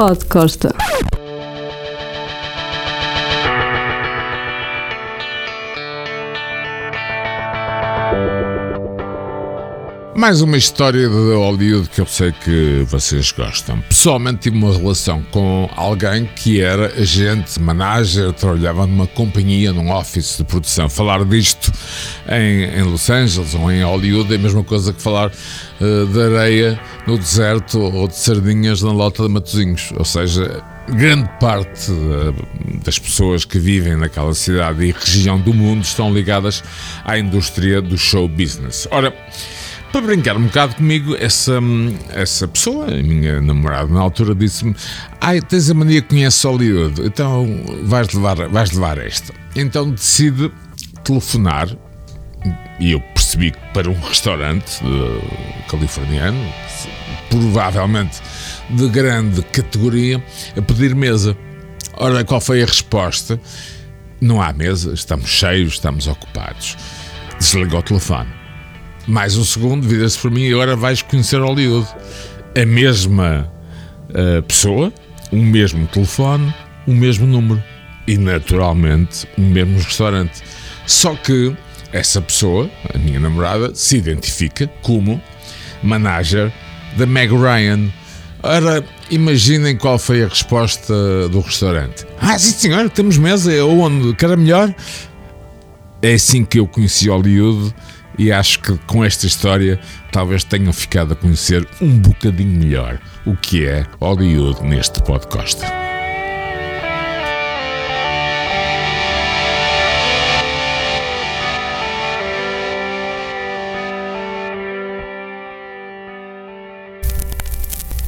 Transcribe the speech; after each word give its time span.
Pod 0.00 0.24
Costa. 0.32 0.72
Mais 10.20 10.42
uma 10.42 10.58
história 10.58 11.08
de 11.08 11.34
Hollywood 11.34 11.88
que 11.88 11.98
eu 11.98 12.04
sei 12.04 12.30
que 12.30 12.84
vocês 12.86 13.32
gostam. 13.32 13.80
Pessoalmente 13.88 14.40
tive 14.40 14.58
uma 14.58 14.70
relação 14.70 15.22
com 15.30 15.66
alguém 15.74 16.28
que 16.36 16.60
era 16.60 16.88
agente, 17.00 17.58
manager, 17.58 18.30
trabalhava 18.34 18.86
numa 18.86 19.06
companhia, 19.06 19.72
num 19.72 19.90
office 19.90 20.36
de 20.36 20.44
produção. 20.44 20.90
Falar 20.90 21.24
disto 21.24 21.72
em, 22.28 22.64
em 22.64 22.82
Los 22.82 23.08
Angeles 23.08 23.54
ou 23.54 23.72
em 23.72 23.82
Hollywood 23.82 24.30
é 24.34 24.36
a 24.36 24.38
mesma 24.38 24.62
coisa 24.62 24.92
que 24.92 25.00
falar 25.00 25.30
uh, 25.30 26.06
de 26.06 26.22
areia 26.22 26.78
no 27.06 27.16
deserto 27.16 27.80
ou 27.80 28.06
de 28.06 28.14
sardinhas 28.14 28.82
na 28.82 28.92
lota 28.92 29.22
de 29.22 29.28
Matozinhos. 29.30 29.90
Ou 29.96 30.04
seja, 30.04 30.62
grande 30.86 31.30
parte 31.40 31.90
uh, 31.92 32.34
das 32.84 32.98
pessoas 32.98 33.46
que 33.46 33.58
vivem 33.58 33.96
naquela 33.96 34.34
cidade 34.34 34.84
e 34.84 34.92
região 34.92 35.40
do 35.40 35.54
mundo 35.54 35.82
estão 35.82 36.12
ligadas 36.12 36.62
à 37.06 37.18
indústria 37.18 37.80
do 37.80 37.96
show 37.96 38.28
business. 38.28 38.86
Ora, 38.90 39.14
para 39.92 40.00
brincar 40.02 40.36
um 40.36 40.44
bocado 40.44 40.76
comigo, 40.76 41.16
essa, 41.16 41.60
essa 42.10 42.46
pessoa, 42.46 42.86
a 42.86 43.02
minha 43.02 43.40
namorada 43.40 43.92
na 43.92 44.00
altura, 44.00 44.34
disse-me: 44.34 44.74
Ai, 45.20 45.40
tens 45.40 45.70
a 45.70 45.74
mania 45.74 46.00
que 46.00 46.08
conheces 46.08 46.42
Hollywood, 46.44 47.02
então 47.02 47.46
vais 47.84 48.12
levar, 48.12 48.48
vais 48.48 48.70
levar 48.70 48.98
esta. 48.98 49.34
Então 49.56 49.90
decide 49.90 50.50
telefonar, 51.02 51.68
e 52.78 52.92
eu 52.92 53.00
percebi 53.00 53.50
que 53.50 53.58
para 53.74 53.90
um 53.90 54.00
restaurante 54.00 54.80
uh, 54.84 55.68
californiano, 55.68 56.38
provavelmente 57.28 58.20
de 58.70 58.88
grande 58.88 59.42
categoria, 59.42 60.22
a 60.56 60.62
pedir 60.62 60.94
mesa. 60.94 61.36
Ora, 61.94 62.24
qual 62.24 62.40
foi 62.40 62.62
a 62.62 62.66
resposta? 62.66 63.40
Não 64.20 64.40
há 64.40 64.52
mesa, 64.52 64.92
estamos 64.94 65.28
cheios, 65.28 65.74
estamos 65.74 66.06
ocupados. 66.06 66.76
Desligou 67.38 67.80
o 67.80 67.82
telefone. 67.82 68.39
Mais 69.06 69.36
um 69.36 69.44
segundo, 69.44 69.86
vira-se 69.86 70.18
por 70.18 70.30
mim 70.30 70.42
e 70.42 70.52
agora 70.52 70.76
vais 70.76 71.02
conhecer 71.02 71.40
Hollywood. 71.40 71.88
A 72.60 72.66
mesma 72.66 73.50
uh, 74.10 74.42
pessoa, 74.42 74.92
o 75.32 75.36
mesmo 75.36 75.86
telefone, 75.86 76.54
o 76.86 76.92
mesmo 76.92 77.26
número 77.26 77.62
e, 78.06 78.18
naturalmente, 78.18 79.26
o 79.38 79.40
mesmo 79.40 79.78
restaurante. 79.78 80.42
Só 80.86 81.14
que 81.14 81.56
essa 81.92 82.20
pessoa, 82.20 82.70
a 82.92 82.98
minha 82.98 83.20
namorada, 83.20 83.74
se 83.74 83.96
identifica 83.96 84.68
como 84.82 85.20
manager 85.82 86.52
da 86.96 87.06
Meg 87.06 87.32
Ryan. 87.32 87.88
Ora, 88.42 88.84
imaginem 89.10 89.76
qual 89.76 89.98
foi 89.98 90.22
a 90.22 90.28
resposta 90.28 91.28
do 91.28 91.40
restaurante. 91.40 92.06
Ah, 92.20 92.38
sim 92.38 92.52
senhor, 92.52 92.88
temos 92.90 93.18
mesa, 93.18 93.64
onde? 93.64 94.14
Quer 94.14 94.36
melhor? 94.36 94.74
É 96.02 96.14
assim 96.14 96.44
que 96.44 96.58
eu 96.58 96.66
conheci 96.66 97.08
Hollywood 97.08 97.74
e 98.20 98.30
acho 98.30 98.60
que 98.60 98.76
com 98.86 99.02
esta 99.02 99.26
história 99.26 99.80
talvez 100.12 100.44
tenham 100.44 100.74
ficado 100.74 101.14
a 101.14 101.16
conhecer 101.16 101.66
um 101.80 101.98
bocadinho 101.98 102.50
melhor 102.50 103.00
o 103.24 103.34
que 103.34 103.64
é 103.66 103.86
Hollywood 103.98 104.62
neste 104.62 105.02
podcast. 105.02 105.62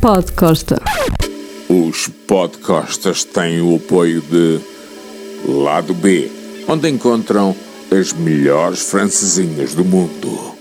Pod 0.00 0.30
Costa. 0.34 0.80
Os 1.68 2.06
podcastas 2.28 3.24
têm 3.24 3.60
o 3.60 3.74
apoio 3.74 4.20
de 4.20 4.60
Lado 5.48 5.92
B, 5.94 6.30
onde 6.68 6.88
encontram 6.88 7.56
as 7.90 8.12
melhores 8.12 8.90
francesinhas 8.90 9.74
do 9.74 9.84
mundo. 9.84 10.55